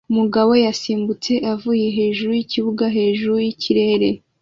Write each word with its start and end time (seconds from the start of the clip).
Umugabo 0.11 0.51
yasimbutse 0.65 1.31
avuye 1.53 1.87
hejuru 1.97 2.31
yikibuga 2.39 2.85
hejuru 2.97 3.35
yikirere 3.45 4.09